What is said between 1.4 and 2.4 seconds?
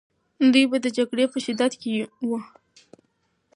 شدت کې وو.